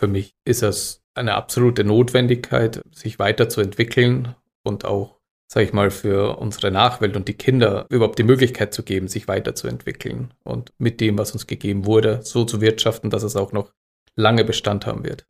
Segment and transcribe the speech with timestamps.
[0.00, 6.38] für mich ist es eine absolute Notwendigkeit, sich weiterzuentwickeln und auch, sage ich mal, für
[6.38, 11.18] unsere Nachwelt und die Kinder überhaupt die Möglichkeit zu geben, sich weiterzuentwickeln und mit dem,
[11.18, 13.74] was uns gegeben wurde, so zu wirtschaften, dass es auch noch
[14.16, 15.26] lange Bestand haben wird.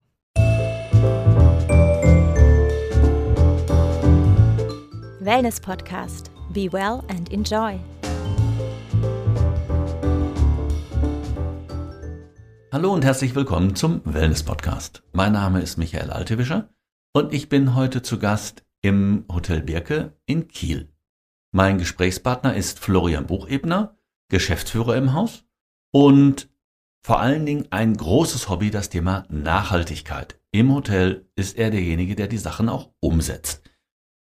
[5.19, 6.31] Wellness Podcast.
[6.53, 7.81] Be well and enjoy.
[12.73, 15.03] Hallo und herzlich willkommen zum Wellness Podcast.
[15.13, 16.69] Mein Name ist Michael Altewischer
[17.13, 20.89] und ich bin heute zu Gast im Hotel Birke in Kiel.
[21.51, 23.97] Mein Gesprächspartner ist Florian Buchebner,
[24.29, 25.45] Geschäftsführer im Haus
[25.93, 26.49] und
[27.05, 30.39] vor allen Dingen ein großes Hobby, das Thema Nachhaltigkeit.
[30.53, 33.69] Im Hotel ist er derjenige, der die Sachen auch umsetzt.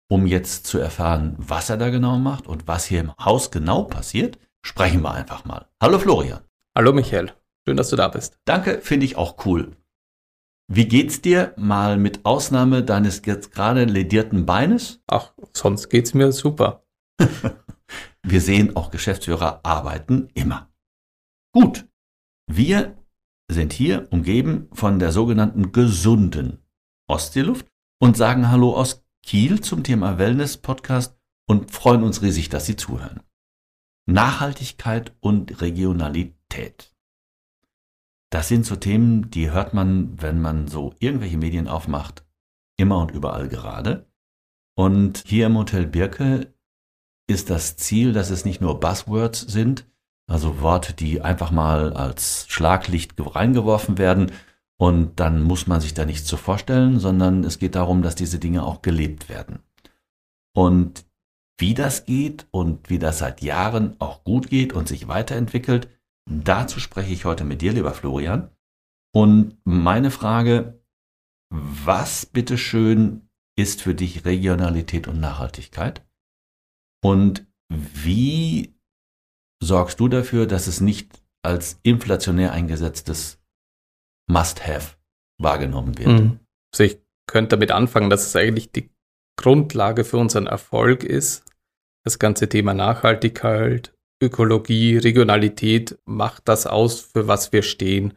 [0.10, 3.84] Um jetzt zu erfahren, was er da genau macht und was hier im Haus genau
[3.84, 5.68] passiert, sprechen wir einfach mal.
[5.80, 6.41] Hallo Florian.
[6.76, 7.32] Hallo Michael.
[7.66, 8.40] Schön, dass du da bist.
[8.45, 9.76] Danke, finde ich auch cool.
[10.71, 15.01] Wie geht's dir mal mit Ausnahme deines jetzt gerade ledierten Beines?
[15.07, 16.85] Ach, sonst geht's mir super.
[18.26, 20.71] Wir sehen auch Geschäftsführer arbeiten immer.
[21.54, 21.88] Gut.
[22.48, 22.98] Wir
[23.51, 26.60] sind hier umgeben von der sogenannten gesunden
[27.07, 27.68] Ostseeluft
[28.01, 32.76] und sagen Hallo aus Kiel zum Thema Wellness Podcast und freuen uns riesig, dass Sie
[32.76, 33.21] zuhören.
[34.05, 36.93] Nachhaltigkeit und Regionalität.
[38.34, 42.26] Das sind so Themen, die hört man, wenn man so irgendwelche Medien aufmacht,
[42.77, 44.07] immer und überall gerade.
[44.76, 46.51] Und hier im Hotel Birke
[47.27, 49.85] ist das Ziel, dass es nicht nur Buzzwords sind,
[50.26, 54.31] also Worte, die einfach mal als Schlaglicht reingeworfen werden
[54.77, 58.39] und dann muss man sich da nichts zu vorstellen, sondern es geht darum, dass diese
[58.39, 59.59] Dinge auch gelebt werden.
[60.55, 61.05] Und
[61.59, 65.88] wie das geht und wie das seit Jahren auch gut geht und sich weiterentwickelt,
[66.29, 68.50] Dazu spreche ich heute mit dir, lieber Florian.
[69.13, 70.81] Und meine Frage,
[71.50, 76.06] was bitteschön ist für dich Regionalität und Nachhaltigkeit?
[77.03, 78.75] Und wie
[79.61, 83.40] sorgst du dafür, dass es nicht als inflationär eingesetztes
[84.28, 84.95] Must-Have
[85.38, 86.07] wahrgenommen wird?
[86.07, 86.40] Mhm.
[86.73, 88.90] Also ich könnte damit anfangen, dass es eigentlich die
[89.38, 91.45] Grundlage für unseren Erfolg ist,
[92.03, 93.92] das ganze Thema Nachhaltigkeit
[94.23, 98.13] Ökologie, Regionalität macht das aus, für was wir stehen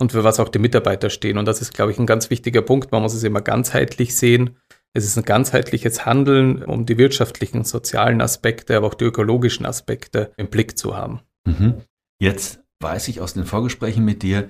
[0.00, 1.38] und für was auch die Mitarbeiter stehen.
[1.38, 2.92] Und das ist, glaube ich, ein ganz wichtiger Punkt.
[2.92, 4.56] Man muss es immer ganzheitlich sehen.
[4.94, 10.32] Es ist ein ganzheitliches Handeln, um die wirtschaftlichen, sozialen Aspekte, aber auch die ökologischen Aspekte
[10.36, 11.20] im Blick zu haben.
[11.46, 11.82] Mhm.
[12.20, 14.48] Jetzt weiß ich aus den Vorgesprächen mit dir,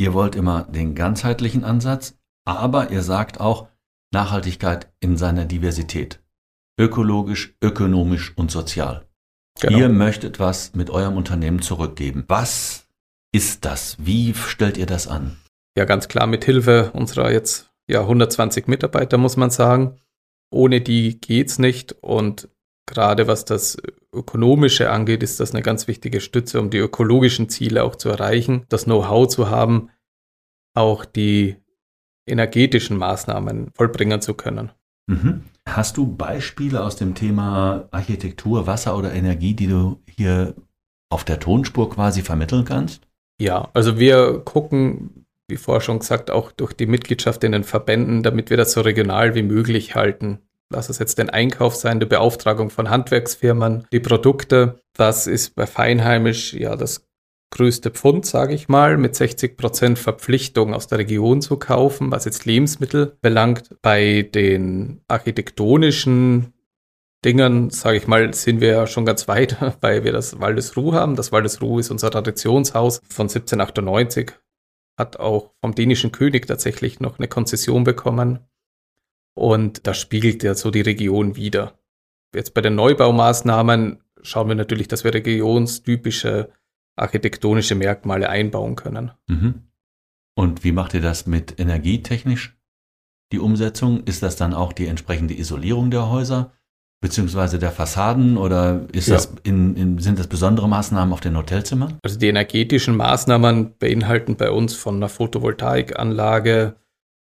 [0.00, 3.68] ihr wollt immer den ganzheitlichen Ansatz, aber ihr sagt auch
[4.12, 6.20] Nachhaltigkeit in seiner Diversität.
[6.78, 9.07] Ökologisch, ökonomisch und sozial.
[9.60, 9.78] Genau.
[9.78, 12.24] Ihr möchtet was mit eurem Unternehmen zurückgeben.
[12.28, 12.86] Was
[13.32, 13.96] ist das?
[13.98, 15.36] Wie stellt ihr das an?
[15.76, 20.00] Ja, ganz klar mit Hilfe unserer jetzt ja 120 Mitarbeiter muss man sagen.
[20.50, 22.48] Ohne die geht's nicht und
[22.86, 23.76] gerade was das
[24.12, 28.64] ökonomische angeht, ist das eine ganz wichtige Stütze, um die ökologischen Ziele auch zu erreichen,
[28.68, 29.90] das Know-how zu haben,
[30.74, 31.56] auch die
[32.26, 34.72] energetischen Maßnahmen vollbringen zu können.
[35.06, 35.44] Mhm.
[35.76, 40.54] Hast du Beispiele aus dem Thema Architektur, Wasser oder Energie, die du hier
[41.10, 43.02] auf der Tonspur quasi vermitteln kannst?
[43.40, 48.22] Ja, also wir gucken, wie vorher schon gesagt, auch durch die Mitgliedschaft in den Verbänden,
[48.22, 50.40] damit wir das so regional wie möglich halten.
[50.70, 54.80] Lass es jetzt den Einkauf sein, die Beauftragung von Handwerksfirmen, die Produkte.
[54.92, 57.07] Das ist bei Feinheimisch ja das
[57.50, 62.24] größte Pfund, sage ich mal, mit 60 Prozent Verpflichtung aus der Region zu kaufen, was
[62.24, 63.76] jetzt Lebensmittel belangt.
[63.82, 66.52] Bei den architektonischen
[67.24, 71.16] Dingern, sage ich mal, sind wir ja schon ganz weit, weil wir das Waldesruh haben.
[71.16, 74.32] Das Waldesruh ist unser Traditionshaus von 1798,
[74.96, 78.40] hat auch vom dänischen König tatsächlich noch eine Konzession bekommen.
[79.34, 81.78] Und das spiegelt ja so die Region wieder.
[82.34, 86.50] Jetzt bei den Neubaumaßnahmen schauen wir natürlich, dass wir regionstypische
[87.00, 89.12] architektonische Merkmale einbauen können.
[89.26, 89.62] Mhm.
[90.34, 92.56] Und wie macht ihr das mit energietechnisch?
[93.32, 96.52] Die Umsetzung, ist das dann auch die entsprechende Isolierung der Häuser
[97.00, 99.14] beziehungsweise der Fassaden oder ist ja.
[99.14, 101.98] das in, in, sind das besondere Maßnahmen auf den Hotelzimmern?
[102.02, 106.74] Also die energetischen Maßnahmen beinhalten bei uns von einer Photovoltaikanlage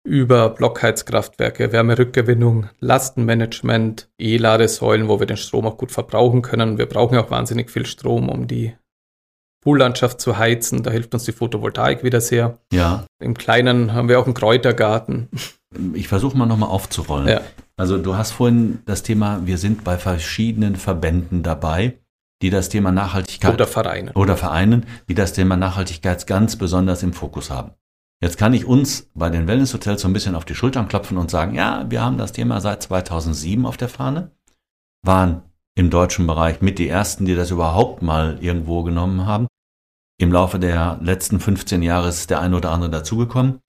[0.07, 6.79] über Blockheizkraftwerke, Wärmerückgewinnung, Lastenmanagement, E-Ladesäulen, wo wir den Strom auch gut verbrauchen können.
[6.79, 8.75] Wir brauchen auch wahnsinnig viel Strom, um die
[9.65, 10.83] Poollandschaft zu heizen.
[10.83, 12.59] Da hilft uns die Photovoltaik wieder sehr.
[12.73, 13.05] Ja.
[13.21, 15.29] Im Kleinen haben wir auch einen Kräutergarten.
[15.95, 17.27] Ich versuche mal nochmal aufzurollen.
[17.27, 17.41] Ja.
[17.77, 21.99] Also du hast vorhin das Thema, wir sind bei verschiedenen Verbänden dabei,
[22.43, 27.13] die das Thema Nachhaltigkeit oder Vereinen oder Vereinen, die das Thema Nachhaltigkeit ganz besonders im
[27.13, 27.73] Fokus haben.
[28.23, 31.31] Jetzt kann ich uns bei den Wellnesshotels so ein bisschen auf die Schultern klopfen und
[31.31, 34.31] sagen, ja, wir haben das Thema seit 2007 auf der Fahne,
[35.05, 35.43] waren
[35.75, 39.47] im deutschen Bereich mit die ersten, die das überhaupt mal irgendwo genommen haben.
[40.25, 43.61] Im Laufe der letzten 15 Jahre ist der eine oder andere dazugekommen.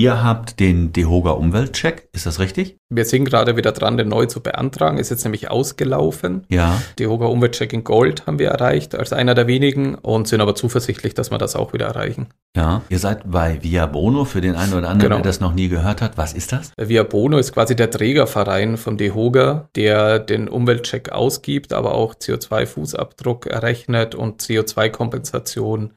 [0.00, 2.78] Ihr habt den DEHOGA Umweltcheck, ist das richtig?
[2.88, 4.96] Wir sind gerade wieder dran, den neu zu beantragen.
[4.96, 6.46] Ist jetzt nämlich ausgelaufen.
[6.48, 6.80] Ja.
[6.98, 11.12] DEHOGA Umweltcheck in Gold haben wir erreicht als einer der wenigen und sind aber zuversichtlich,
[11.12, 12.28] dass wir das auch wieder erreichen.
[12.56, 12.80] Ja.
[12.88, 15.16] Ihr seid bei Via Bono für den einen oder anderen, Genau.
[15.16, 16.16] der das noch nie gehört hat.
[16.16, 16.72] Was ist das?
[16.78, 23.48] Via Bono ist quasi der Trägerverein von DEHOGA, der den Umweltcheck ausgibt, aber auch CO2-Fußabdruck
[23.48, 25.92] errechnet und CO2-Kompensation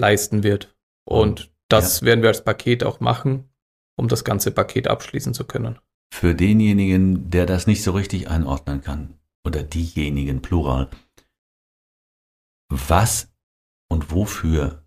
[0.00, 0.74] leisten wird.
[1.04, 3.48] Und das werden wir als Paket auch machen,
[3.96, 5.78] um das ganze Paket abschließen zu können.
[6.12, 10.88] Für denjenigen, der das nicht so richtig einordnen kann, oder diejenigen, plural,
[12.70, 13.32] was
[13.90, 14.84] und wofür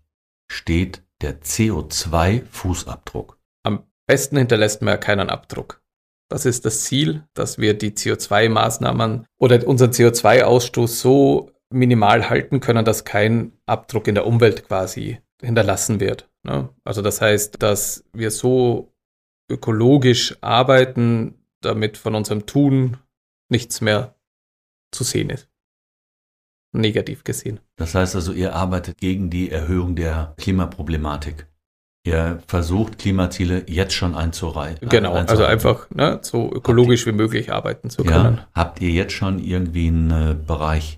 [0.50, 3.36] steht der CO2-Fußabdruck?
[3.64, 5.82] Am besten hinterlässt man ja keinen Abdruck.
[6.30, 12.84] Das ist das Ziel, dass wir die CO2-Maßnahmen oder unseren CO2-Ausstoß so minimal halten können,
[12.84, 16.27] dass kein Abdruck in der Umwelt quasi hinterlassen wird.
[16.44, 16.68] Ne?
[16.84, 18.92] Also das heißt, dass wir so
[19.50, 22.98] ökologisch arbeiten, damit von unserem Tun
[23.48, 24.14] nichts mehr
[24.92, 25.48] zu sehen ist.
[26.72, 27.60] Negativ gesehen.
[27.76, 31.46] Das heißt also, ihr arbeitet gegen die Erhöhung der Klimaproblematik.
[32.04, 34.88] Ihr versucht, Klimaziele jetzt schon einzureichen.
[34.88, 38.36] Genau, also einfach ne, so ökologisch wie möglich arbeiten zu können.
[38.36, 40.97] Ja, habt ihr jetzt schon irgendwie einen äh, Bereich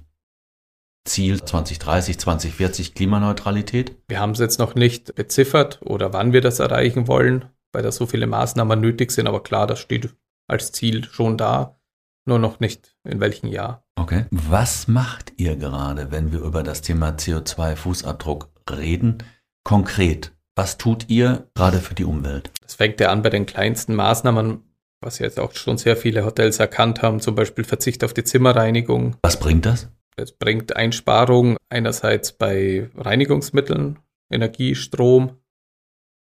[1.10, 3.96] Ziel 2030, 2040 Klimaneutralität?
[4.06, 7.90] Wir haben es jetzt noch nicht beziffert oder wann wir das erreichen wollen, weil da
[7.90, 10.14] so viele Maßnahmen nötig sind, aber klar, das steht
[10.46, 11.80] als Ziel schon da,
[12.26, 13.84] nur noch nicht in welchem Jahr.
[13.96, 14.26] Okay.
[14.30, 19.18] Was macht ihr gerade, wenn wir über das Thema CO2-Fußabdruck reden?
[19.64, 22.52] Konkret, was tut ihr gerade für die Umwelt?
[22.62, 24.62] Das fängt ja an bei den kleinsten Maßnahmen,
[25.00, 29.16] was jetzt auch schon sehr viele Hotels erkannt haben, zum Beispiel Verzicht auf die Zimmerreinigung.
[29.22, 29.88] Was bringt das?
[30.20, 33.98] Es bringt Einsparungen einerseits bei Reinigungsmitteln,
[34.30, 35.38] Energie, Strom,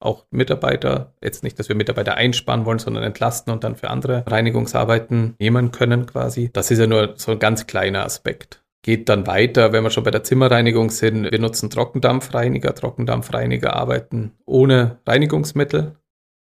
[0.01, 1.15] auch Mitarbeiter.
[1.23, 5.71] Jetzt nicht, dass wir Mitarbeiter einsparen wollen, sondern entlasten und dann für andere Reinigungsarbeiten nehmen
[5.71, 6.51] können quasi.
[6.53, 8.63] Das ist ja nur so ein ganz kleiner Aspekt.
[8.83, 11.31] Geht dann weiter, wenn wir schon bei der Zimmerreinigung sind.
[11.31, 12.75] Wir nutzen Trockendampfreiniger.
[12.75, 15.97] Trockendampfreiniger arbeiten ohne Reinigungsmittel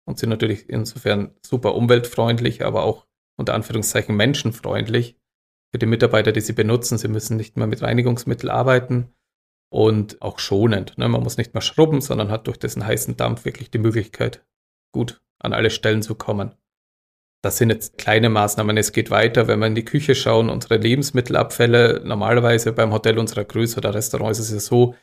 [0.06, 3.06] und sind natürlich insofern super umweltfreundlich, aber auch
[3.38, 5.18] unter Anführungszeichen menschenfreundlich
[5.72, 6.98] für die Mitarbeiter, die sie benutzen.
[6.98, 9.14] Sie müssen nicht mehr mit Reinigungsmittel arbeiten
[9.70, 10.98] und auch schonend.
[10.98, 11.08] Ne?
[11.08, 14.46] Man muss nicht mehr schrubben, sondern hat durch diesen heißen Dampf wirklich die Möglichkeit,
[14.94, 16.56] gut an alle Stellen zu kommen.
[17.44, 18.76] Das sind jetzt kleine Maßnahmen.
[18.78, 20.50] Es geht weiter, wenn wir in die Küche schauen.
[20.50, 24.96] Unsere Lebensmittelabfälle, normalerweise beim Hotel unserer Größe oder Restaurants ist es so,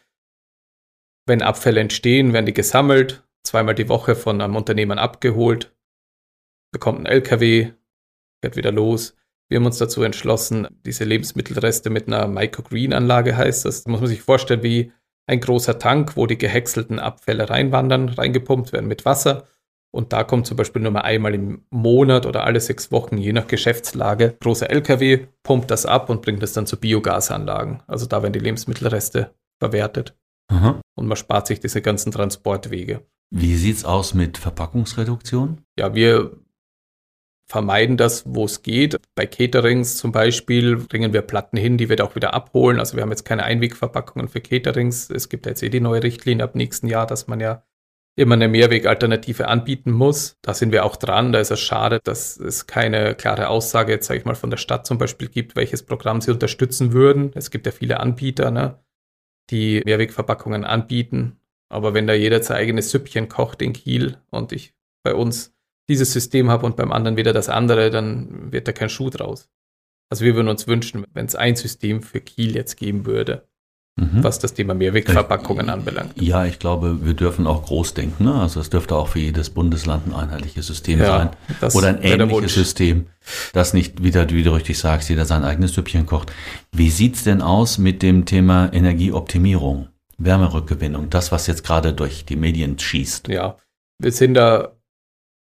[1.26, 5.72] wenn Abfälle entstehen, werden die gesammelt, zweimal die Woche von einem Unternehmen abgeholt,
[6.72, 7.72] bekommt ein LKW,
[8.40, 9.16] fährt wieder los.
[9.48, 13.84] Wir haben uns dazu entschlossen, diese Lebensmittelreste mit einer Microgreen-Anlage heißt das.
[13.84, 14.92] Da muss man sich vorstellen wie
[15.26, 19.46] ein großer Tank, wo die gehäckselten Abfälle reinwandern, reingepumpt werden mit Wasser.
[19.94, 23.32] Und da kommt zum Beispiel nur mal einmal im Monat oder alle sechs Wochen, je
[23.32, 27.82] nach Geschäftslage, großer LKW, pumpt das ab und bringt es dann zu Biogasanlagen.
[27.86, 30.16] Also da werden die Lebensmittelreste verwertet.
[30.48, 30.80] Aha.
[30.94, 33.06] Und man spart sich diese ganzen Transportwege.
[33.30, 35.62] Wie sieht's aus mit Verpackungsreduktion?
[35.78, 36.38] Ja, wir
[37.52, 38.96] vermeiden das, wo es geht.
[39.14, 42.80] Bei Caterings zum Beispiel bringen wir Platten hin, die wir da auch wieder abholen.
[42.80, 45.10] Also wir haben jetzt keine Einwegverpackungen für Caterings.
[45.10, 47.62] Es gibt jetzt eh die neue Richtlinie ab nächsten Jahr, dass man ja
[48.16, 50.38] immer eine Mehrwegalternative anbieten muss.
[50.40, 51.32] Da sind wir auch dran.
[51.32, 54.56] Da ist es schade, dass es keine klare Aussage jetzt, sage ich mal, von der
[54.56, 57.32] Stadt zum Beispiel gibt, welches Programm sie unterstützen würden.
[57.34, 58.78] Es gibt ja viele Anbieter, ne,
[59.50, 61.38] die Mehrwegverpackungen anbieten.
[61.68, 65.54] Aber wenn da jeder sein eigenes Süppchen kocht in Kiel und ich bei uns
[65.88, 69.48] dieses System habe und beim anderen wieder das andere, dann wird da kein Schuh draus.
[70.10, 73.46] Also wir würden uns wünschen, wenn es ein System für Kiel jetzt geben würde,
[74.00, 74.24] Mhm.
[74.24, 76.12] was das Thema Mehrwegverpackungen anbelangt.
[76.20, 78.24] Ja, ich glaube, wir dürfen auch groß denken.
[78.24, 78.34] Ne?
[78.34, 81.70] Also es dürfte auch für jedes Bundesland ein einheitliches System Ja, sein.
[81.74, 82.54] Oder ein ähnliches.
[82.54, 83.08] System,
[83.52, 86.32] das nicht, wieder, wie du richtig sagst, jeder sein eigenes Süppchen kocht.
[86.74, 92.36] Wie sieht's denn aus mit dem Thema Energieoptimierung, Wärmerückgewinnung, das, was jetzt gerade durch die
[92.36, 93.28] Medien schießt?
[93.28, 93.56] Ja,
[93.98, 94.72] wir sind da,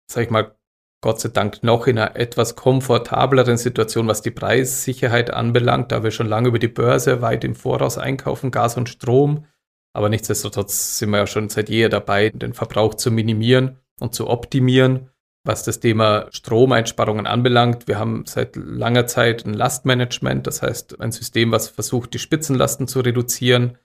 [0.06, 0.56] sag ich mal,
[1.04, 6.10] Gott sei Dank noch in einer etwas komfortableren Situation, was die Preissicherheit anbelangt, da wir
[6.10, 9.44] schon lange über die Börse weit im Voraus einkaufen, Gas und Strom.
[9.92, 14.28] Aber nichtsdestotrotz sind wir ja schon seit jeher dabei, den Verbrauch zu minimieren und zu
[14.28, 15.10] optimieren.
[15.46, 21.12] Was das Thema Stromeinsparungen anbelangt, wir haben seit langer Zeit ein Lastmanagement, das heißt ein
[21.12, 23.76] System, was versucht, die Spitzenlasten zu reduzieren.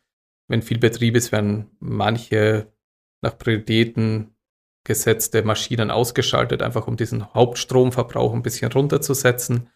[0.47, 2.71] Wenn viel Betrieb ist, werden manche
[3.21, 4.37] nach Prioritäten
[4.83, 9.69] gesetzte Maschinen ausgeschaltet, einfach um diesen Hauptstromverbrauch ein bisschen runterzusetzen.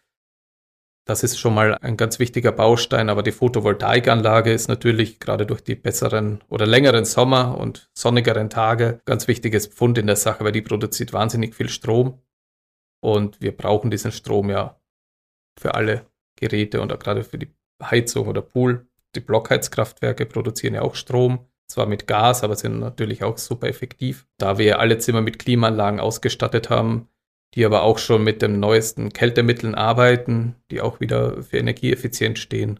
[1.05, 5.61] Das ist schon mal ein ganz wichtiger Baustein, aber die Photovoltaikanlage ist natürlich gerade durch
[5.61, 10.53] die besseren oder längeren Sommer und sonnigeren Tage ganz wichtiges Pfund in der Sache, weil
[10.53, 12.21] die produziert wahnsinnig viel Strom
[13.03, 14.79] und wir brauchen diesen Strom ja
[15.59, 16.05] für alle
[16.37, 18.87] Geräte und auch gerade für die Heizung oder Pool.
[19.15, 24.27] Die Blockheizkraftwerke produzieren ja auch Strom, zwar mit Gas, aber sind natürlich auch super effektiv.
[24.37, 27.07] Da wir alle Zimmer mit Klimaanlagen ausgestattet haben,
[27.55, 32.79] die aber auch schon mit den neuesten Kältemitteln arbeiten, die auch wieder für Energieeffizienz stehen,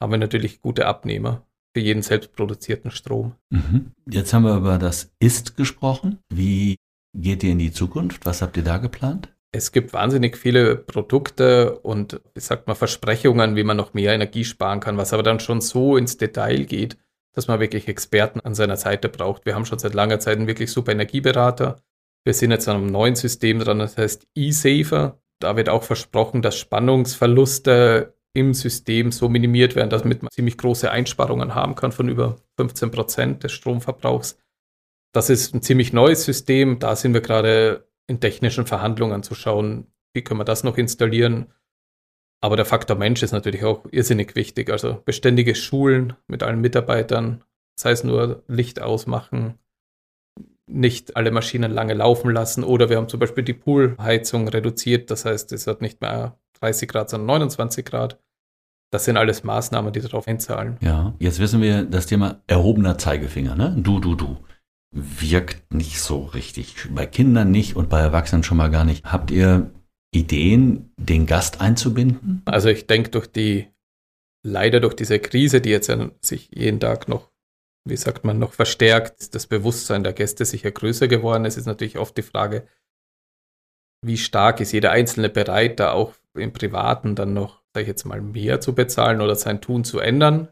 [0.00, 3.34] haben wir natürlich gute Abnehmer für jeden selbst produzierten Strom.
[3.50, 3.92] Mhm.
[4.10, 6.18] Jetzt haben wir über das Ist gesprochen.
[6.32, 6.76] Wie
[7.14, 8.24] geht ihr in die Zukunft?
[8.26, 9.28] Was habt ihr da geplant?
[9.50, 14.44] Es gibt wahnsinnig viele Produkte und, wie sagt man, Versprechungen, wie man noch mehr Energie
[14.44, 16.98] sparen kann, was aber dann schon so ins Detail geht,
[17.38, 19.46] dass man wirklich Experten an seiner Seite braucht.
[19.46, 21.80] Wir haben schon seit langer Zeit einen wirklich super Energieberater.
[22.24, 25.20] Wir sind jetzt an einem neuen System dran, das heißt eSafer.
[25.38, 30.90] Da wird auch versprochen, dass Spannungsverluste im System so minimiert werden, dass man ziemlich große
[30.90, 34.36] Einsparungen haben kann von über 15 Prozent des Stromverbrauchs.
[35.12, 36.80] Das ist ein ziemlich neues System.
[36.80, 41.46] Da sind wir gerade in technischen Verhandlungen zu schauen, wie können wir das noch installieren.
[42.40, 44.70] Aber der Faktor Mensch ist natürlich auch irrsinnig wichtig.
[44.70, 47.42] Also beständige Schulen mit allen Mitarbeitern,
[47.78, 49.58] sei es nur Licht ausmachen,
[50.66, 52.62] nicht alle Maschinen lange laufen lassen.
[52.62, 55.10] Oder wir haben zum Beispiel die Poolheizung reduziert.
[55.10, 58.20] Das heißt, es hat nicht mehr 30 Grad, sondern 29 Grad.
[58.90, 60.76] Das sind alles Maßnahmen, die darauf einzahlen.
[60.80, 63.76] Ja, jetzt wissen wir das Thema erhobener Zeigefinger, ne?
[63.78, 64.38] Du, du, du
[64.90, 66.74] wirkt nicht so richtig.
[66.90, 69.04] Bei Kindern nicht und bei Erwachsenen schon mal gar nicht.
[69.04, 69.70] Habt ihr
[70.10, 72.42] Ideen, den Gast einzubinden?
[72.46, 73.68] Also ich denke, durch die,
[74.42, 77.30] leider durch diese Krise, die jetzt sich jeden Tag noch,
[77.84, 81.98] wie sagt man, noch verstärkt, das Bewusstsein der Gäste sicher größer geworden ist, ist natürlich
[81.98, 82.66] oft die Frage,
[84.04, 88.04] wie stark ist jeder Einzelne bereit, da auch im Privaten dann noch, sag ich jetzt
[88.04, 90.48] mal, mehr zu bezahlen oder sein Tun zu ändern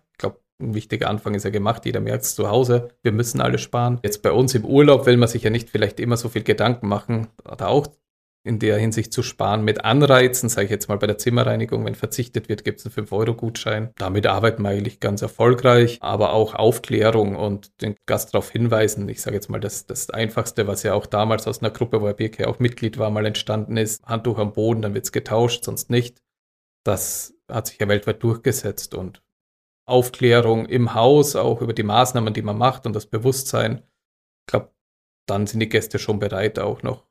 [0.58, 4.00] ein wichtiger Anfang ist ja gemacht, jeder merkt es zu Hause, wir müssen alle sparen.
[4.02, 6.88] Jetzt bei uns im Urlaub will man sich ja nicht vielleicht immer so viel Gedanken
[6.88, 7.88] machen, da auch
[8.46, 11.94] in der Hinsicht zu sparen mit Anreizen, sage ich jetzt mal bei der Zimmerreinigung, wenn
[11.94, 13.90] verzichtet wird, gibt es einen 5-Euro-Gutschein.
[13.98, 19.08] Damit arbeiten wir eigentlich ganz erfolgreich, aber auch Aufklärung und den Gast darauf hinweisen.
[19.08, 22.06] Ich sage jetzt mal, das, das Einfachste, was ja auch damals aus einer Gruppe, wo
[22.06, 25.64] Herr Birke auch Mitglied war, mal entstanden ist, Handtuch am Boden, dann wird es getauscht,
[25.64, 26.22] sonst nicht.
[26.84, 29.22] Das hat sich ja weltweit durchgesetzt und
[29.88, 33.82] Aufklärung im Haus, auch über die Maßnahmen, die man macht und das Bewusstsein.
[34.42, 34.72] Ich glaube,
[35.26, 37.05] dann sind die Gäste schon bereit, auch noch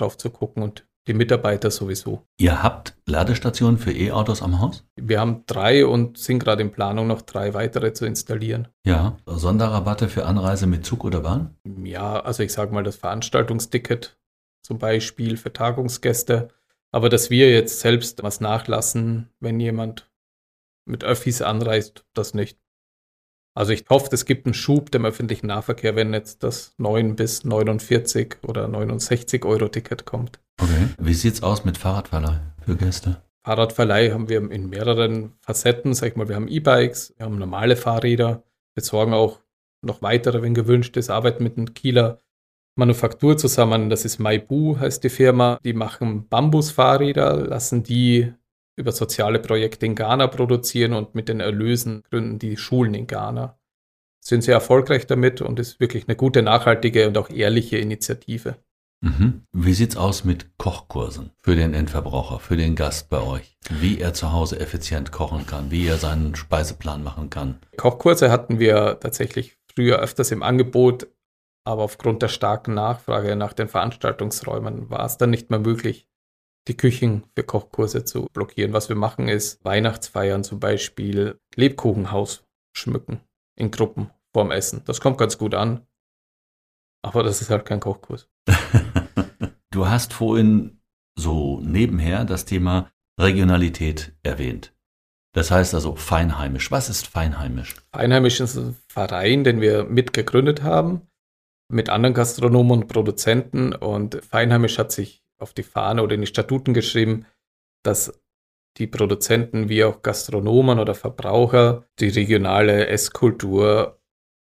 [0.00, 2.26] drauf zu gucken und die Mitarbeiter sowieso.
[2.38, 4.84] Ihr habt Ladestationen für E-Autos am Haus?
[4.96, 8.68] Wir haben drei und sind gerade in Planung, noch drei weitere zu installieren.
[8.84, 11.56] Ja, Sonderrabatte für Anreise mit Zug oder Bahn?
[11.84, 14.18] Ja, also ich sage mal das Veranstaltungsticket
[14.62, 16.48] zum Beispiel für Tagungsgäste.
[16.92, 20.10] Aber dass wir jetzt selbst was nachlassen, wenn jemand
[20.84, 22.58] mit Öffis anreist, das nicht.
[23.60, 27.44] Also ich hoffe, es gibt einen Schub dem öffentlichen Nahverkehr, wenn jetzt das 9 bis
[27.44, 30.40] 49 oder 69 Euro Ticket kommt.
[30.62, 30.88] Okay.
[30.98, 33.20] Wie sieht's aus mit Fahrradverleih für Gäste?
[33.44, 35.92] Fahrradverleih haben wir in mehreren Facetten.
[35.92, 39.40] Sag ich mal, wir haben E-Bikes, wir haben normale Fahrräder, besorgen auch
[39.82, 42.16] noch weitere, wenn gewünscht ist, arbeiten mit einem Kieler
[42.76, 43.90] Manufaktur zusammen.
[43.90, 45.60] Das ist Maibu, heißt die Firma.
[45.64, 48.32] Die machen Bambusfahrräder, lassen die
[48.80, 53.58] über soziale Projekte in Ghana produzieren und mit den Erlösen gründen die Schulen in Ghana.
[54.22, 58.56] Sind sehr erfolgreich damit und ist wirklich eine gute, nachhaltige und auch ehrliche Initiative.
[59.02, 59.44] Mhm.
[59.52, 63.56] Wie sieht's aus mit Kochkursen für den Endverbraucher, für den Gast bei euch?
[63.70, 67.60] Wie er zu Hause effizient kochen kann, wie er seinen Speiseplan machen kann?
[67.78, 71.06] Kochkurse hatten wir tatsächlich früher öfters im Angebot,
[71.64, 76.09] aber aufgrund der starken Nachfrage nach den Veranstaltungsräumen war es dann nicht mehr möglich,
[76.68, 78.72] die Küchen für Kochkurse zu blockieren.
[78.72, 82.44] Was wir machen ist Weihnachtsfeiern zum Beispiel Lebkuchenhaus
[82.76, 83.20] schmücken
[83.56, 84.82] in Gruppen vorm Essen.
[84.84, 85.86] Das kommt ganz gut an.
[87.02, 88.28] Aber das ist halt kein Kochkurs.
[89.70, 90.80] du hast vorhin
[91.18, 94.74] so nebenher das Thema Regionalität erwähnt.
[95.34, 96.70] Das heißt also feinheimisch.
[96.70, 97.76] Was ist feinheimisch?
[97.94, 101.10] Feinheimisch ist ein Verein, den wir mitgegründet haben
[101.70, 106.26] mit anderen Gastronomen und Produzenten und Feinheimisch hat sich auf die Fahne oder in die
[106.26, 107.26] Statuten geschrieben,
[107.82, 108.20] dass
[108.76, 114.00] die Produzenten wie auch Gastronomen oder Verbraucher die regionale Esskultur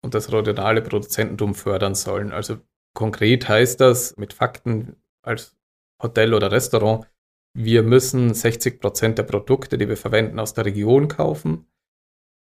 [0.04, 2.32] und das regionale Produzententum fördern sollen.
[2.32, 2.58] Also
[2.96, 5.56] konkret heißt das mit Fakten als
[6.02, 7.08] Hotel oder Restaurant,
[7.54, 11.66] wir müssen 60 Prozent der Produkte, die wir verwenden, aus der Region kaufen,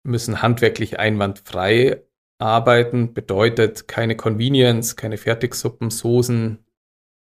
[0.04, 2.04] müssen handwerklich einwandfrei
[2.39, 6.63] arbeiten, bedeutet keine Convenience, keine Fertigsuppen, Soßen,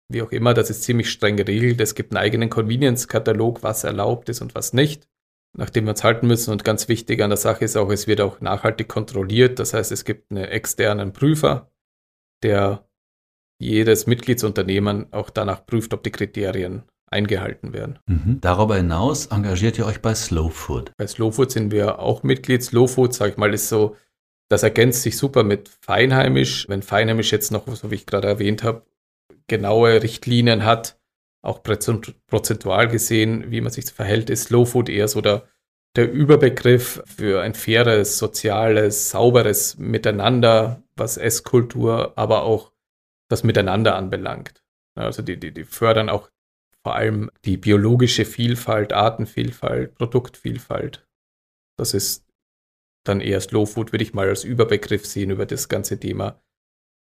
[0.08, 0.54] wie auch immer.
[0.54, 1.80] Das ist ziemlich streng geregelt.
[1.80, 5.08] Es gibt einen eigenen Convenience-Katalog, was erlaubt ist und was nicht,
[5.56, 6.50] nach dem wir uns halten müssen.
[6.50, 9.58] Und ganz wichtig an der Sache ist auch, es wird auch nachhaltig kontrolliert.
[9.58, 11.70] Das heißt, es gibt einen externen Prüfer,
[12.42, 12.86] der
[13.58, 17.98] jedes Mitgliedsunternehmen auch danach prüft, ob die Kriterien eingehalten werden.
[18.06, 18.38] Mhm.
[18.40, 20.92] Darüber hinaus engagiert ihr euch bei Slow Food.
[20.96, 22.62] Bei Slow Food sind wir auch Mitglied.
[22.62, 23.96] Slow Food, sag ich mal, ist so,
[24.48, 26.68] das ergänzt sich super mit Feinheimisch.
[26.68, 28.84] Wenn Feinheimisch jetzt noch, so wie ich gerade erwähnt habe,
[29.48, 30.98] genaue Richtlinien hat,
[31.42, 35.46] auch prozentual gesehen, wie man sich verhält, ist Slow Food eher so der,
[35.94, 42.72] der Überbegriff für ein faires, soziales, sauberes Miteinander, was Esskultur, aber auch
[43.28, 44.64] das Miteinander anbelangt.
[44.94, 46.30] Also die, die, die fördern auch
[46.82, 51.06] vor allem die biologische Vielfalt, Artenvielfalt, Produktvielfalt.
[51.76, 52.26] Das ist
[53.04, 56.40] dann eher Slow Food, würde ich mal als Überbegriff sehen über das ganze Thema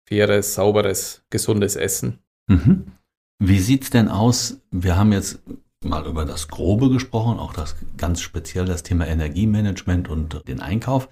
[0.08, 2.24] faires, sauberes, gesundes Essen.
[2.48, 2.92] Mhm.
[3.40, 4.60] Wie sieht es denn aus?
[4.72, 5.42] Wir haben jetzt
[5.84, 11.10] mal über das Grobe gesprochen, auch das ganz speziell das Thema Energiemanagement und den Einkauf.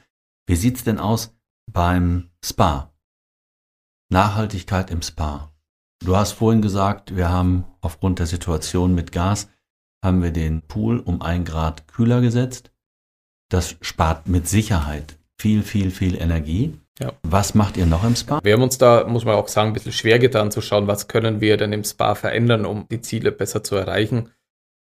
[0.48, 1.36] Wie sieht es denn aus
[1.72, 2.94] beim Spa?
[4.12, 5.52] Nachhaltigkeit im Spa.
[6.04, 9.50] Du hast vorhin gesagt, wir haben aufgrund der Situation mit Gas,
[10.04, 12.72] haben wir den Pool um ein Grad kühler gesetzt.
[13.50, 16.80] Das spart mit Sicherheit viel, viel, viel Energie.
[17.00, 17.14] Ja.
[17.24, 18.40] Was macht ihr noch im Spa?
[18.44, 21.08] Wir haben uns da, muss man auch sagen, ein bisschen schwer getan zu schauen, was
[21.08, 24.32] können wir denn im Spa verändern, um die Ziele besser zu erreichen.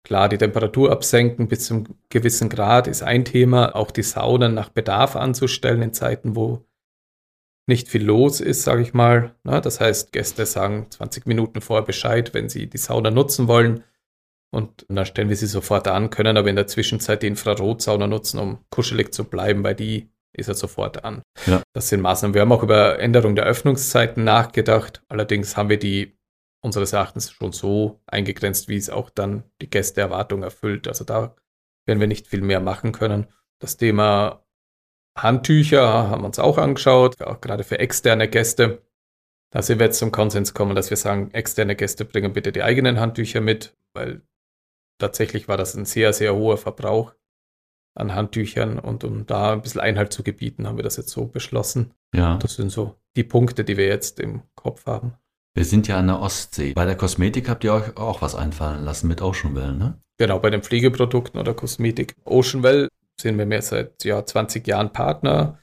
[0.03, 3.75] Klar, die Temperatur absenken bis zum gewissen Grad ist ein Thema.
[3.75, 6.65] Auch die Saunen nach Bedarf anzustellen in Zeiten, wo
[7.67, 9.35] nicht viel los ist, sage ich mal.
[9.43, 13.83] Na, das heißt, Gäste sagen 20 Minuten vorher Bescheid, wenn sie die Sauna nutzen wollen.
[14.53, 18.39] Und dann stellen wir sie sofort an, können aber in der Zwischenzeit die Infrarotsauna nutzen,
[18.39, 21.21] um kuschelig zu bleiben, weil die ist er sofort an.
[21.45, 21.61] Ja.
[21.73, 22.33] Das sind Maßnahmen.
[22.33, 25.03] Wir haben auch über Änderung der Öffnungszeiten nachgedacht.
[25.09, 26.17] Allerdings haben wir die
[26.63, 30.87] unseres Erachtens schon so eingegrenzt, wie es auch dann die Gästeerwartung erfüllt.
[30.87, 31.35] Also da
[31.85, 33.27] werden wir nicht viel mehr machen können.
[33.59, 34.45] Das Thema
[35.17, 38.81] Handtücher haben wir uns auch angeschaut, auch gerade für externe Gäste.
[39.51, 42.63] Da sind wir jetzt zum Konsens gekommen, dass wir sagen, externe Gäste bringen bitte die
[42.63, 44.21] eigenen Handtücher mit, weil
[44.97, 47.13] tatsächlich war das ein sehr, sehr hoher Verbrauch
[47.95, 51.25] an Handtüchern und um da ein bisschen Einhalt zu gebieten, haben wir das jetzt so
[51.25, 51.93] beschlossen.
[52.15, 52.37] Ja.
[52.37, 55.13] Das sind so die Punkte, die wir jetzt im Kopf haben.
[55.53, 56.73] Wir sind ja an der Ostsee.
[56.73, 59.99] Bei der Kosmetik habt ihr euch auch was einfallen lassen mit Oceanwell, ne?
[60.17, 62.15] Genau, bei den Pflegeprodukten oder Kosmetik.
[62.23, 62.87] Oceanwell
[63.19, 65.57] sind wir mehr seit ja, 20 Jahren Partner.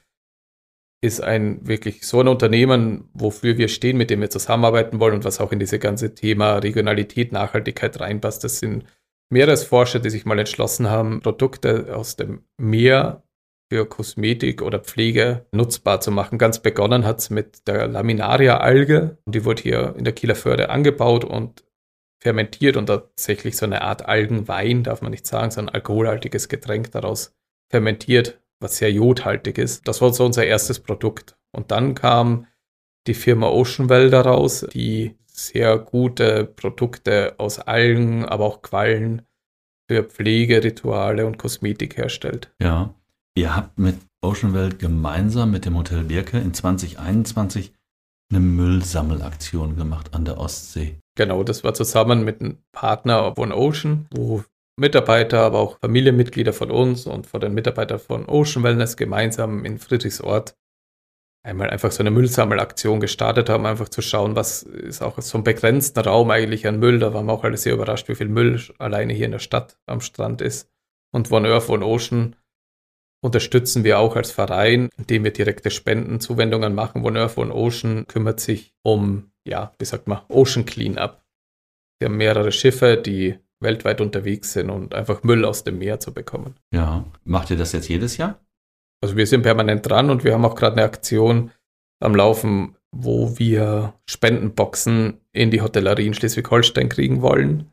[1.00, 5.24] Ist ein wirklich so ein Unternehmen, wofür wir stehen, mit dem wir zusammenarbeiten wollen und
[5.24, 8.42] was auch in diese ganze Thema Regionalität, Nachhaltigkeit reinpasst.
[8.42, 8.84] Das sind
[9.30, 13.22] Meeresforscher, die sich mal entschlossen haben, Produkte aus dem Meer
[13.70, 16.38] für Kosmetik oder Pflege nutzbar zu machen.
[16.38, 19.18] Ganz begonnen hat es mit der Laminaria-Alge.
[19.26, 21.64] Die wurde hier in der Kieler Förde angebaut und
[22.22, 26.90] fermentiert und tatsächlich so eine Art Algenwein, darf man nicht sagen, so ein alkoholhaltiges Getränk
[26.92, 27.36] daraus
[27.70, 29.86] fermentiert, was sehr jodhaltig ist.
[29.86, 31.36] Das war so unser erstes Produkt.
[31.52, 32.46] Und dann kam
[33.06, 39.22] die Firma Oceanwell daraus, die sehr gute Produkte aus Algen, aber auch Quallen
[39.90, 42.50] für Pflegerituale und Kosmetik herstellt.
[42.60, 42.94] Ja,
[43.36, 47.72] ihr habt mit Oceanwell gemeinsam mit dem Hotel Birke in 2021
[48.30, 50.98] eine Müllsammelaktion gemacht an der Ostsee.
[51.16, 54.44] Genau, das war zusammen mit einem Partner von Ocean, wo
[54.78, 59.78] Mitarbeiter, aber auch Familienmitglieder von uns und von den Mitarbeitern von Ocean Wellness gemeinsam in
[59.78, 60.56] Friedrichsort
[61.42, 65.44] einmal einfach so eine Müllsammelaktion gestartet haben, einfach zu schauen, was ist auch so ein
[65.44, 66.98] begrenzter Raum eigentlich an Müll.
[66.98, 69.78] Da waren wir auch alle sehr überrascht, wie viel Müll alleine hier in der Stadt
[69.86, 70.70] am Strand ist.
[71.12, 72.36] Und One Earth, One Ocean
[73.20, 77.04] unterstützen wir auch als Verein, indem wir direkte Spendenzuwendungen machen.
[77.04, 81.22] One Earth, One Ocean kümmert sich um, ja, wie sagt man, Ocean Cleanup.
[81.98, 86.14] Wir haben mehrere Schiffe, die weltweit unterwegs sind und einfach Müll aus dem Meer zu
[86.14, 86.54] bekommen.
[86.72, 88.38] Ja, macht ihr das jetzt jedes Jahr?
[89.00, 91.50] Also wir sind permanent dran und wir haben auch gerade eine Aktion
[92.00, 97.70] am Laufen, wo wir Spendenboxen in die Hotellerie in Schleswig-Holstein kriegen wollen,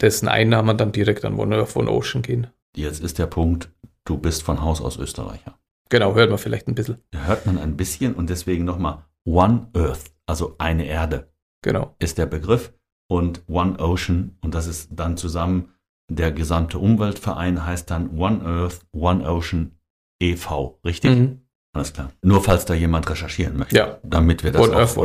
[0.00, 2.48] dessen Einnahmen dann direkt an One von Ocean gehen.
[2.76, 3.70] Jetzt ist der Punkt,
[4.04, 5.58] du bist von Haus aus Österreicher.
[5.90, 6.98] Genau, hört man vielleicht ein bisschen.
[7.14, 11.30] Hört man ein bisschen und deswegen nochmal One Earth, also eine Erde.
[11.62, 11.94] Genau.
[11.98, 12.72] Ist der Begriff
[13.08, 15.74] und One Ocean und das ist dann zusammen
[16.08, 19.78] der gesamte Umweltverein heißt dann One Earth, One Ocean
[20.22, 21.10] e.V., richtig?
[21.10, 21.40] Mhm.
[21.74, 22.12] Alles klar.
[22.22, 23.98] Nur falls da jemand recherchieren möchte, ja.
[24.02, 24.96] damit wir das auch Earth,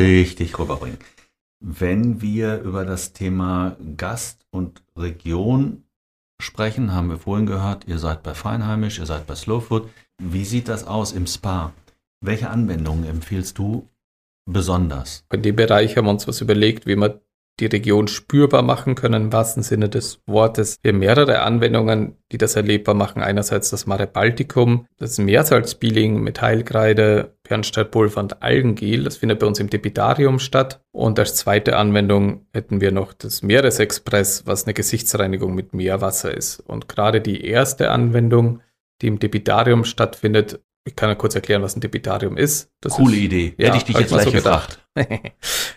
[0.00, 0.98] richtig rüberbringen.
[1.60, 5.84] Wenn wir über das Thema Gast und Region
[6.40, 9.88] sprechen, haben wir vorhin gehört, ihr seid bei Feinheimisch, ihr seid bei Slowfood.
[10.20, 11.72] Wie sieht das aus im Spa?
[12.20, 13.88] Welche Anwendungen empfiehlst du
[14.44, 15.24] besonders?
[15.32, 17.20] In dem Bereich haben wir uns was überlegt, wie wir
[17.60, 20.76] die Region spürbar machen können, im wahrsten Sinne des Wortes.
[20.82, 23.22] Wir haben mehrere Anwendungen, die das erlebbar machen.
[23.22, 29.04] Einerseits das Mare Balticum, das Meersalzpeeling mit Heilkreide, Bernsteinpulver und Algengel.
[29.04, 30.82] Das findet bei uns im Depitarium statt.
[30.92, 36.60] Und als zweite Anwendung hätten wir noch das Meeresexpress, was eine Gesichtsreinigung mit Meerwasser ist.
[36.60, 38.60] Und gerade die erste Anwendung,
[39.02, 42.72] die im Depitarium stattfindet, ich kann ja kurz erklären, was ein Depitarium ist.
[42.80, 43.54] Das Coole ist, Idee.
[43.56, 44.81] Ja, Hätte ich dich jetzt gleich so gefragt.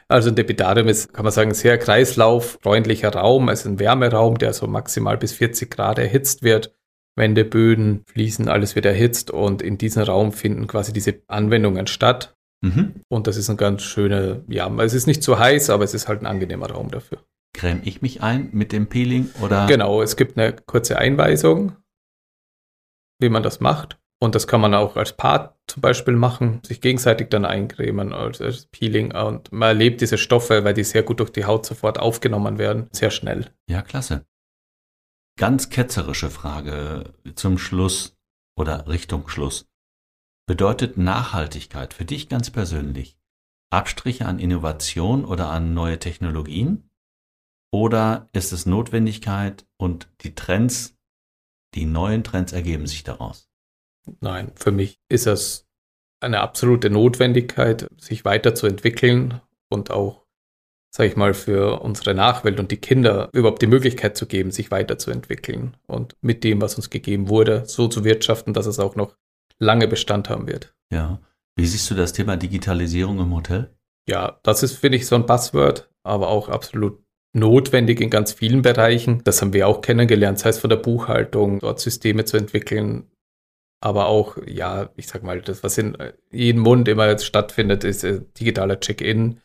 [0.07, 3.49] also ein Depitarium ist, kann man sagen, ein sehr kreislauffreundlicher Raum.
[3.49, 6.75] Es ist ein Wärmeraum, der so maximal bis 40 Grad erhitzt wird.
[7.17, 12.35] Wände, Böden, Fliesen, alles wird erhitzt und in diesem Raum finden quasi diese Anwendungen statt.
[12.61, 13.03] Mhm.
[13.07, 16.07] Und das ist ein ganz schöner, ja, es ist nicht zu heiß, aber es ist
[16.07, 17.19] halt ein angenehmer Raum dafür.
[17.53, 19.65] Creme ich mich ein mit dem Peeling oder?
[19.67, 21.77] Genau, es gibt eine kurze Einweisung,
[23.19, 23.97] wie man das macht.
[24.25, 28.41] Und das kann man auch als Paar zum Beispiel machen, sich gegenseitig dann eincremen als,
[28.41, 29.13] als Peeling.
[29.13, 32.89] Und man erlebt diese Stoffe, weil die sehr gut durch die Haut sofort aufgenommen werden,
[32.91, 33.53] sehr schnell.
[33.69, 34.25] Ja, klasse.
[35.37, 38.17] Ganz ketzerische Frage zum Schluss
[38.57, 39.69] oder Richtung Schluss.
[40.47, 43.19] Bedeutet Nachhaltigkeit für dich ganz persönlich
[43.71, 46.89] Abstriche an Innovation oder an neue Technologien?
[47.71, 50.97] Oder ist es Notwendigkeit und die Trends,
[51.75, 53.51] die neuen Trends ergeben sich daraus?
[54.19, 55.67] Nein, für mich ist es
[56.19, 60.25] eine absolute Notwendigkeit, sich weiterzuentwickeln und auch,
[60.91, 64.71] sage ich mal, für unsere Nachwelt und die Kinder überhaupt die Möglichkeit zu geben, sich
[64.71, 69.15] weiterzuentwickeln und mit dem, was uns gegeben wurde, so zu wirtschaften, dass es auch noch
[69.59, 70.73] lange Bestand haben wird.
[70.91, 71.19] Ja.
[71.57, 73.73] Wie siehst du das Thema Digitalisierung im Hotel?
[74.09, 77.01] Ja, das ist, finde ich, so ein Buzzword, aber auch absolut
[77.33, 79.21] notwendig in ganz vielen Bereichen.
[79.23, 83.09] Das haben wir auch kennengelernt, sei es von der Buchhaltung, dort Systeme zu entwickeln,
[83.81, 85.97] aber auch, ja, ich sag mal, das, was in
[86.31, 89.41] jedem Mund immer jetzt stattfindet, ist äh, digitaler Check-in.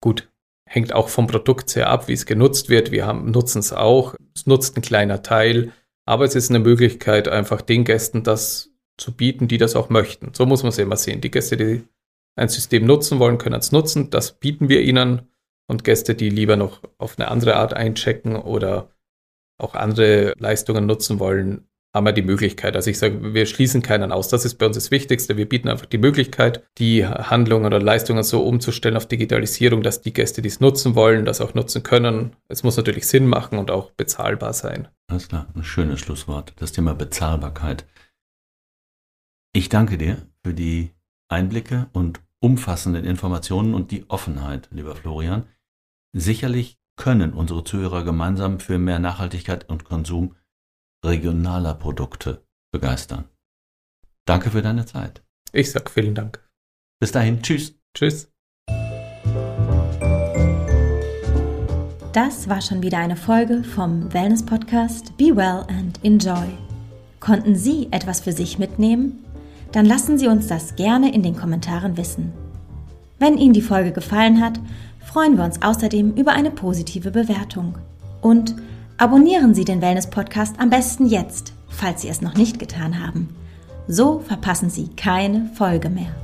[0.00, 0.28] Gut,
[0.64, 2.90] hängt auch vom Produkt sehr ab, wie es genutzt wird.
[2.90, 4.14] Wir nutzen es auch.
[4.34, 5.72] Es nutzt ein kleiner Teil,
[6.06, 10.32] aber es ist eine Möglichkeit, einfach den Gästen das zu bieten, die das auch möchten.
[10.34, 11.20] So muss man es immer sehen.
[11.20, 11.82] Die Gäste, die
[12.36, 14.10] ein System nutzen wollen, können es nutzen.
[14.10, 15.22] Das bieten wir ihnen.
[15.66, 18.90] Und Gäste, die lieber noch auf eine andere Art einchecken oder
[19.58, 22.76] auch andere Leistungen nutzen wollen, haben wir die Möglichkeit.
[22.76, 24.28] Also ich sage, wir schließen keinen aus.
[24.28, 25.36] Das ist bei uns das Wichtigste.
[25.36, 30.12] Wir bieten einfach die Möglichkeit, die Handlungen oder Leistungen so umzustellen auf Digitalisierung, dass die
[30.12, 32.36] Gäste, die es nutzen wollen, das auch nutzen können.
[32.48, 34.88] Es muss natürlich Sinn machen und auch bezahlbar sein.
[35.08, 36.52] Alles klar, ein schönes Schlusswort.
[36.56, 37.86] Das Thema Bezahlbarkeit.
[39.52, 40.90] Ich danke dir für die
[41.28, 45.44] Einblicke und umfassenden Informationen und die Offenheit, lieber Florian.
[46.12, 50.36] Sicherlich können unsere Zuhörer gemeinsam für mehr Nachhaltigkeit und Konsum
[51.04, 53.24] regionaler Produkte begeistern.
[54.26, 55.22] Danke für deine Zeit.
[55.52, 56.46] Ich sag vielen Dank.
[57.00, 57.74] Bis dahin, tschüss.
[57.94, 58.30] Tschüss.
[62.12, 66.48] Das war schon wieder eine Folge vom Wellness Podcast Be Well and Enjoy.
[67.20, 69.24] Konnten Sie etwas für sich mitnehmen?
[69.72, 72.32] Dann lassen Sie uns das gerne in den Kommentaren wissen.
[73.18, 74.58] Wenn Ihnen die Folge gefallen hat,
[75.04, 77.78] freuen wir uns außerdem über eine positive Bewertung.
[78.20, 78.56] Und
[79.00, 83.30] Abonnieren Sie den Wellness Podcast am besten jetzt, falls Sie es noch nicht getan haben.
[83.88, 86.14] So verpassen Sie keine Folge mehr.